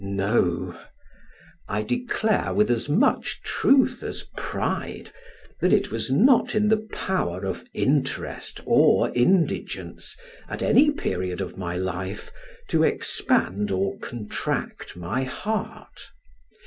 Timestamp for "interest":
7.75-8.61